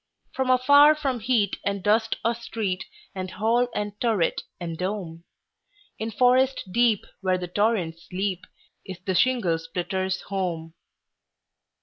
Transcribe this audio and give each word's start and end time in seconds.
For 0.33 0.51
afar 0.51 0.95
from 0.95 1.19
heat 1.19 1.57
and 1.63 1.83
dust 1.83 2.15
of 2.25 2.37
street, 2.37 2.85
And 3.13 3.29
hall 3.29 3.67
and 3.75 3.91
turret, 4.01 4.41
and 4.59 4.75
dome, 4.75 5.25
In 5.99 6.09
forest 6.09 6.63
deep, 6.71 7.05
where 7.19 7.37
the 7.37 7.47
torrents 7.47 8.07
leap, 8.11 8.45
Is 8.83 8.97
the 9.05 9.13
shingle 9.13 9.59
splitter's 9.59 10.21
home. 10.21 10.73